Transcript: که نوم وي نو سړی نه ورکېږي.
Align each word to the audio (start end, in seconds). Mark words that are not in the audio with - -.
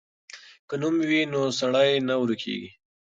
که 0.67 0.75
نوم 0.81 0.95
وي 1.09 1.21
نو 1.31 1.41
سړی 1.59 1.91
نه 2.07 2.15
ورکېږي. 2.21 2.71